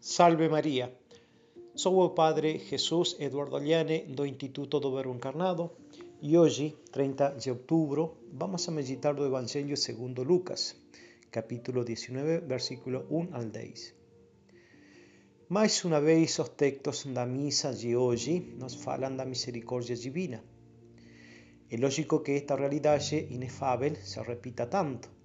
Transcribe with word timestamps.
Salve 0.00 0.48
Maria. 0.48 0.96
Sou 1.74 1.98
o 1.98 2.10
Padre 2.10 2.60
Jesus 2.60 3.16
Eduardo 3.18 3.58
Liane 3.58 4.06
do 4.06 4.24
Instituto 4.24 4.78
do 4.78 4.94
Verbo 4.94 5.12
Encarnado 5.12 5.72
e 6.22 6.38
hoje, 6.38 6.76
30 6.92 7.30
de 7.30 7.50
outubro, 7.50 8.18
vamos 8.32 8.68
a 8.68 8.70
meditar 8.70 9.12
do 9.14 9.26
Evangelho 9.26 9.76
segundo 9.76 10.22
Lucas, 10.22 10.76
capítulo 11.32 11.84
19, 11.84 12.46
versículo 12.46 13.06
1 13.10 13.28
al 13.32 13.46
10. 13.46 13.94
Mais 15.48 15.84
uma 15.84 16.00
vez, 16.00 16.38
os 16.38 16.50
textos 16.50 17.04
da 17.06 17.26
missa 17.26 17.74
de 17.74 17.96
hoje 17.96 18.54
nos 18.56 18.74
falam 18.76 19.16
da 19.16 19.24
misericórdia 19.24 19.96
divina. 19.96 20.44
É 21.68 21.76
lógico 21.76 22.20
que 22.20 22.36
esta 22.36 22.54
realidade 22.54 23.26
inefável 23.30 23.96
se 23.96 24.20
repita 24.22 24.66
tanto, 24.66 25.17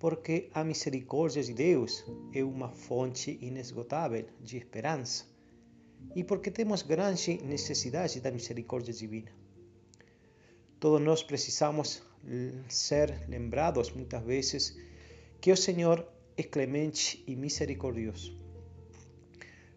porque 0.00 0.48
a 0.54 0.64
misericórdia 0.64 1.42
de 1.42 1.52
Deus 1.52 2.04
é 2.32 2.42
uma 2.42 2.70
fonte 2.70 3.38
inesgotável 3.42 4.24
de 4.40 4.56
esperança 4.56 5.26
e 6.16 6.24
porque 6.24 6.50
temos 6.50 6.80
grande 6.80 7.38
necessidade 7.44 8.18
da 8.18 8.30
misericórdia 8.30 8.94
divina. 8.94 9.30
Todos 10.80 11.02
nós 11.02 11.22
precisamos 11.22 12.02
ser 12.66 13.28
lembrados 13.28 13.92
muitas 13.92 14.24
vezes 14.24 14.74
que 15.38 15.52
o 15.52 15.56
Senhor 15.56 16.06
é 16.34 16.42
clemente 16.42 17.22
e 17.26 17.36
misericordioso. 17.36 18.34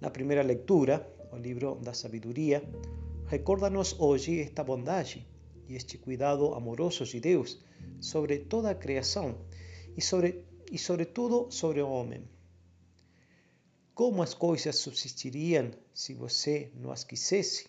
Na 0.00 0.08
primeira 0.08 0.42
leitura, 0.42 1.06
o 1.30 1.36
livro 1.36 1.74
da 1.74 1.92
sabedoria, 1.92 2.62
recorda-nos 3.26 3.94
hoje 4.00 4.40
esta 4.40 4.64
bondade 4.64 5.26
e 5.68 5.76
este 5.76 5.98
cuidado 5.98 6.54
amoroso 6.54 7.04
de 7.04 7.20
Deus 7.20 7.60
sobre 8.00 8.38
toda 8.38 8.70
a 8.70 8.74
criação 8.74 9.36
e 9.96 10.02
sobre, 10.02 10.44
e 10.70 10.78
sobretudo 10.78 11.50
sobre 11.50 11.80
o 11.80 11.88
homem. 11.88 12.22
Como 13.94 14.22
as 14.22 14.34
coisas 14.34 14.76
subsistiriam 14.76 15.70
se 15.94 16.12
você 16.12 16.70
não 16.74 16.92
as 16.92 17.02
quisesse? 17.02 17.66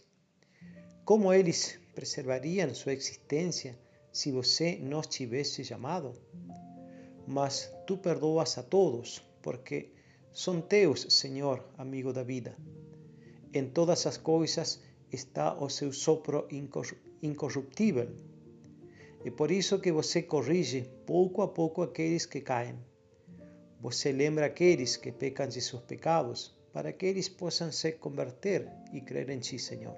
Como 1.06 1.32
eles 1.32 1.80
preservariam 1.96 2.76
sua 2.76 2.94
existência 2.94 3.80
se 4.12 4.32
você 4.32 4.76
não 4.76 5.00
os 5.00 5.08
tivesse 5.08 5.64
chamado? 5.64 6.14
Mas 7.26 7.72
tu 7.86 7.98
perdoas 7.98 8.58
a 8.58 8.64
todos, 8.64 9.22
porque 9.42 9.94
são 10.34 10.60
teus, 10.60 11.08
Senhor, 11.10 11.64
amigo 11.78 12.12
da 12.12 12.24
vida. 12.24 12.58
Em 13.54 13.70
todas 13.70 14.06
as 14.06 14.18
coisas 14.18 14.82
está 15.12 15.54
o 15.54 15.70
seu 15.70 15.94
sopro 15.94 16.46
incorruptível 17.22 18.14
é 19.26 19.32
por 19.32 19.52
isso 19.52 19.80
que 19.80 19.92
você 19.92 20.22
corrige 20.22 20.90
pouco 21.06 21.42
a 21.42 21.48
pouco 21.48 21.82
aqueles 21.82 22.26
que 22.26 22.42
caem. 22.42 22.78
Você 23.80 24.12
lembra 24.12 24.46
aqueles 24.46 24.98
que 24.98 25.12
pecam 25.12 25.48
de 25.48 25.62
seus 25.62 25.82
pecados, 25.82 26.56
para 26.72 26.94
que 26.94 27.06
eles 27.06 27.28
possam 27.28 27.72
se 27.72 27.94
converter 27.94 28.70
e 28.94 29.02
crer 29.02 29.30
em 29.30 29.40
Ti, 29.40 29.58
Senhor. 29.58 29.96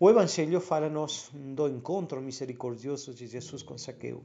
O 0.00 0.10
Evangelho 0.10 0.60
fala-nos 0.60 1.30
do 1.32 1.68
encontro 1.68 2.20
misericordioso 2.20 3.14
de 3.14 3.26
Jesus 3.26 3.62
com 3.62 3.78
Saqueu. 3.78 4.22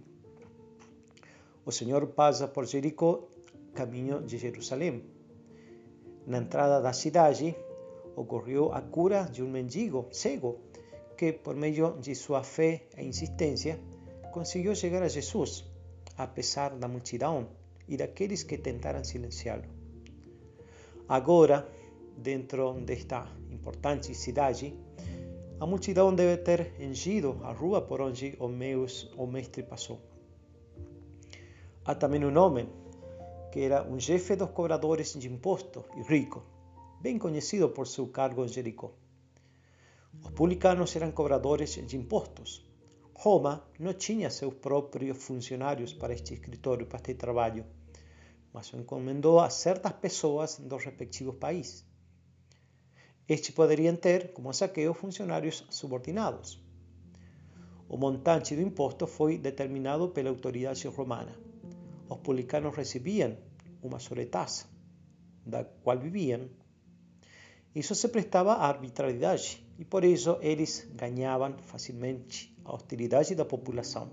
O 1.66 1.72
Senhor 1.72 2.07
passa 2.07 2.47
por 2.47 2.66
Jericó, 2.66 3.27
caminho 3.73 4.22
de 4.22 4.38
Jerusalém. 4.38 5.03
Na 6.25 6.39
entrada 6.39 6.81
da 6.81 6.94
cidade, 6.94 7.55
ocorreu 8.16 8.72
a 8.73 8.81
cura 8.81 9.23
de 9.23 9.44
um 9.44 9.49
mendigo 9.49 10.07
cego 10.11 10.59
que, 11.17 11.33
por 11.33 11.55
medio 11.55 11.97
de 11.99 12.13
sua 12.15 12.43
fé 12.43 12.87
e 12.97 13.03
insistência, 13.03 13.79
conseguiu 14.31 14.75
chegar 14.75 15.01
a 15.01 15.07
Jesus, 15.07 15.65
apesar 16.15 16.75
da 16.75 16.87
multidão 16.87 17.47
e 17.87 17.97
daqueles 17.97 18.43
que 18.43 18.57
tentaram 18.57 19.03
silenciá-lo. 19.03 19.63
Agora, 21.09 21.67
dentro 22.15 22.73
desta 22.81 23.27
importante 23.49 24.13
cidade, 24.13 24.73
a 25.59 25.66
multidão 25.66 26.13
deve 26.13 26.38
ter 26.38 26.73
enchido 26.79 27.39
a 27.44 27.51
rua 27.51 27.81
por 27.81 28.00
onde 28.00 28.35
o, 28.39 28.47
meus, 28.47 29.11
o 29.17 29.25
mestre 29.25 29.63
passou. 29.63 30.00
Há 31.83 31.95
também 31.95 32.23
um 32.23 32.38
homem 32.38 32.69
que 33.51 33.61
era 33.61 33.81
um 33.83 34.00
chefe 34.00 34.35
dos 34.35 34.51
cobradores 34.51 35.13
de 35.13 35.27
imposto 35.27 35.83
e 35.95 36.01
rico, 36.03 36.44
bem 37.01 37.17
conhecido 37.17 37.69
por 37.69 37.88
seu 37.88 38.07
cargo 38.07 38.44
em 38.45 38.47
Jericó. 38.47 38.91
Os 40.23 40.31
publicanos 40.31 40.95
eram 40.95 41.11
cobradores 41.11 41.72
de 41.85 41.97
impostos. 41.97 42.66
Roma 43.13 43.67
não 43.79 43.94
tinha 43.94 44.29
seus 44.29 44.53
próprios 44.53 45.17
funcionários 45.17 45.94
para 45.94 46.13
este 46.13 46.33
escritório, 46.33 46.85
para 46.85 47.00
este 47.00 47.16
trabalho, 47.16 47.66
mas 48.53 48.72
o 48.73 48.77
encomendou 48.77 49.39
a 49.39 49.50
certas 49.50 49.94
pessoas 49.94 50.59
dos 50.59 50.83
respectivos 50.83 51.35
países. 51.35 51.85
Estes 53.27 53.53
poderiam 53.53 53.95
ter, 53.95 54.31
como 54.33 54.53
saqueo, 54.53 54.94
funcionários 54.94 55.66
subordinados. 55.69 56.61
O 57.89 57.97
montante 57.97 58.56
do 58.56 58.61
imposto 58.61 59.07
foi 59.07 59.38
determinado 59.38 60.09
pela 60.09 60.29
autoridade 60.29 60.88
romana. 60.88 61.38
Os 62.09 62.17
publicanos 62.19 62.75
recebiam 62.75 63.38
uma 63.81 64.00
sobretaxa, 64.00 64.66
da 65.45 65.63
qual 65.63 66.00
viviam 66.00 66.50
isso 67.77 67.93
se 67.93 68.07
prestava 68.07 68.53
à 68.53 68.65
arbitrariedade 68.67 69.63
e 69.77 69.85
por 69.85 70.03
isso 70.03 70.39
eles 70.41 70.89
ganhavam 70.95 71.53
facilmente 71.59 72.51
a 72.65 72.73
hostilidade 72.73 73.35
da 73.35 73.45
população. 73.45 74.09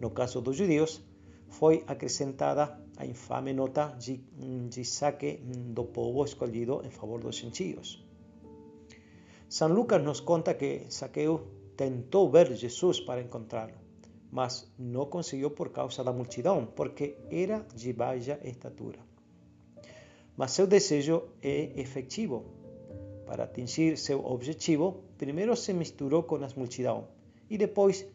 No 0.00 0.10
caso 0.10 0.40
dos 0.40 0.56
judeus, 0.56 1.02
foi 1.50 1.84
acrescentada 1.86 2.80
a 2.96 3.04
infame 3.04 3.52
nota 3.52 3.88
de, 3.88 4.16
de 4.70 4.82
saque 4.86 5.36
do 5.76 5.84
povo 5.84 6.24
escolhido 6.24 6.80
em 6.82 6.90
favor 6.90 7.20
dos 7.20 7.36
gentios. 7.36 8.02
São 9.46 9.68
Lucas 9.68 10.02
nos 10.02 10.20
conta 10.20 10.54
que 10.54 10.86
Saqueu 10.88 11.46
tentou 11.76 12.30
ver 12.30 12.54
Jesus 12.54 13.00
para 13.00 13.20
encontrá-lo, 13.20 13.74
mas 14.32 14.66
não 14.78 15.04
conseguiu 15.04 15.50
por 15.50 15.68
causa 15.68 16.02
da 16.02 16.12
multidão, 16.12 16.64
porque 16.64 17.18
era 17.30 17.66
de 17.74 17.92
baixa 17.92 18.40
estatura 18.42 19.09
mas 20.40 20.52
seu 20.52 20.66
desejo 20.66 21.24
é 21.42 21.78
efetivo. 21.78 22.46
Para 23.26 23.44
atingir 23.44 23.98
seu 23.98 24.24
objetivo, 24.24 25.04
primeiro 25.18 25.54
se 25.54 25.74
misturou 25.74 26.22
com 26.22 26.36
as 26.36 26.54
multidões 26.54 27.04
e 27.50 27.58
depois, 27.58 28.06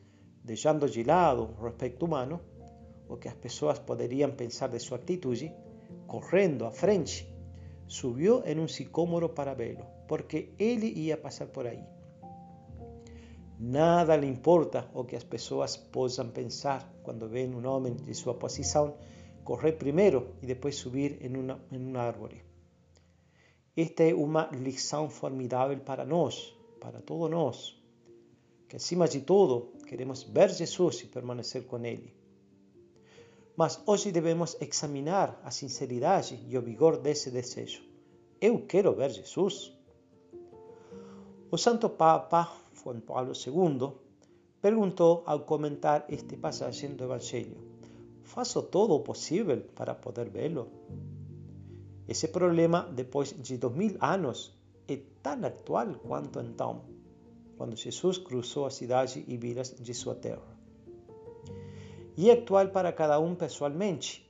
deixando 0.44 0.90
de 0.90 1.04
lado 1.04 1.44
o 1.44 1.64
respeito 1.66 2.04
humano, 2.04 2.42
o 3.08 3.16
que 3.16 3.28
as 3.28 3.36
pessoas 3.36 3.78
poderiam 3.78 4.32
pensar 4.32 4.70
de 4.70 4.80
sua 4.80 4.98
atitude, 4.98 5.54
correndo 6.08 6.66
à 6.66 6.72
frente, 6.72 7.32
subiu 7.88 8.42
em 8.44 8.60
um 8.60 8.68
sicômoro 8.68 9.30
para 9.30 9.54
vê-lo, 9.54 9.86
porque 10.08 10.50
ele 10.58 10.88
ia 10.88 11.16
passar 11.16 11.46
por 11.46 11.68
aí. 11.68 11.84
Nada 13.60 14.16
lhe 14.16 14.26
importa 14.26 14.90
o 14.96 15.04
que 15.04 15.16
as 15.16 15.24
pessoas 15.24 15.78
possam 15.78 16.30
pensar 16.30 16.92
quando 17.04 17.30
veem 17.30 17.54
um 17.54 17.68
homem 17.68 17.94
de 17.94 18.16
sua 18.16 18.34
posição 18.34 18.96
correr 19.46 19.74
primeiro 19.74 20.36
e 20.42 20.48
depois 20.48 20.76
subir 20.76 21.24
em 21.24 21.38
uma, 21.38 21.62
em 21.72 21.78
uma 21.78 22.02
árvore. 22.02 22.44
Esta 23.78 24.04
é 24.04 24.14
uma 24.14 24.50
lição 24.52 25.08
formidável 25.10 25.78
para 25.80 26.04
nós, 26.04 26.54
para 26.82 27.00
todos 27.02 27.30
nós, 27.30 27.80
que 28.68 28.76
acima 28.76 29.08
de 29.08 29.22
tudo 29.22 29.74
queremos 29.88 30.24
ver 30.24 30.50
Jesus 30.50 31.02
e 31.02 31.06
permanecer 31.06 31.66
com 31.68 31.78
Ele. 31.86 32.14
Mas 33.56 33.80
hoje 33.86 34.12
devemos 34.12 34.58
examinar 34.60 35.40
a 35.44 35.52
sinceridade 35.52 36.44
e 36.50 36.58
o 36.58 36.62
vigor 36.62 36.98
desse 36.98 37.30
desejo. 37.30 37.84
Eu 38.42 38.66
quero 38.66 38.96
ver 38.96 39.12
Jesus. 39.12 39.72
O 41.52 41.58
Santo 41.58 41.88
Papa 41.90 42.52
Juan 42.84 43.00
Paulo 43.00 43.32
II 43.32 43.94
perguntou 44.60 45.24
ao 45.26 45.42
comentar 45.42 46.06
este 46.10 46.36
passagem 46.36 46.96
do 46.96 47.04
Evangelho 47.04 47.75
faço 48.26 48.62
todo 48.64 48.94
o 48.94 49.00
possível 49.00 49.62
para 49.76 49.96
poder 49.96 50.30
vê-lo. 50.30 50.68
Esse 52.08 52.28
problema, 52.28 52.82
depois 52.94 53.34
de 53.34 53.58
dois 53.58 53.76
mil 53.76 53.98
anos, 54.00 54.52
é 54.88 55.00
tão 55.24 55.46
atual 55.46 55.96
quanto 56.08 56.40
então, 56.40 56.84
quando 57.58 57.76
Jesus 57.76 58.18
cruzou 58.18 58.66
a 58.66 58.72
cidade 58.72 59.24
e 59.28 59.38
vilas 59.38 59.76
de 59.80 59.94
sua 59.94 60.16
terra. 60.16 60.56
E 62.18 62.30
é 62.30 62.34
atual 62.34 62.70
para 62.70 62.92
cada 62.92 63.20
um 63.20 63.36
pessoalmente. 63.36 64.30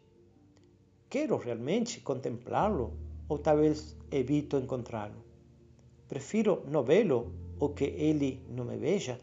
Quero 1.10 1.38
realmente 1.38 2.00
contemplá-lo 2.02 2.94
ou 3.28 3.38
talvez 3.38 3.96
evito 4.12 4.58
encontrá-lo. 4.58 5.24
Prefiro 6.08 6.64
não 6.68 6.84
vê-lo 6.84 7.32
ou 7.60 7.70
que 7.70 7.86
ele 7.86 8.42
não 8.50 8.66
me 8.66 8.78
veja. 8.78 9.20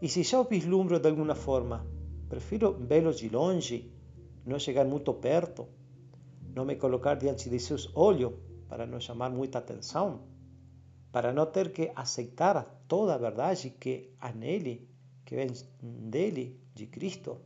E 0.00 0.08
se 0.08 0.22
já 0.22 0.40
o 0.40 0.44
vislumbro 0.44 0.98
de 0.98 1.08
alguma 1.08 1.34
forma, 1.34 1.86
Prefiro 2.28 2.72
vê-lo 2.72 3.12
de 3.12 3.28
longe, 3.28 3.90
não 4.44 4.58
chegar 4.58 4.84
muito 4.84 5.12
perto, 5.14 5.66
não 6.54 6.64
me 6.64 6.76
colocar 6.76 7.14
diante 7.14 7.48
de 7.48 7.58
seus 7.58 7.90
olhos 7.94 8.32
para 8.68 8.86
não 8.86 9.00
chamar 9.00 9.30
muita 9.30 9.58
atenção, 9.58 10.22
para 11.12 11.32
não 11.32 11.46
ter 11.46 11.72
que 11.72 11.92
aceitar 11.94 12.64
toda 12.88 13.14
a 13.14 13.18
verdade 13.18 13.70
que 13.70 14.10
nele, 14.34 14.88
que 15.24 15.36
vem 15.36 15.48
dele, 15.82 16.60
de 16.74 16.86
Cristo. 16.86 17.38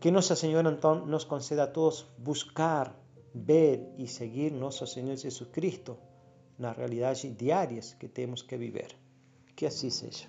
Que 0.00 0.10
Nossa 0.10 0.36
Senhora 0.36 0.70
então 0.70 1.06
nos 1.06 1.24
conceda 1.24 1.64
a 1.64 1.66
todos 1.66 2.06
buscar, 2.18 2.94
ver 3.34 3.92
e 3.96 4.06
seguir 4.06 4.52
nosso 4.52 4.86
Senhor 4.86 5.16
Jesus 5.16 5.48
Cristo 5.50 5.96
nas 6.58 6.76
realidades 6.76 7.36
diárias 7.36 7.94
que 7.94 8.08
temos 8.08 8.42
que 8.42 8.56
viver. 8.56 8.94
Que 9.54 9.66
assim 9.66 9.90
seja. 9.90 10.26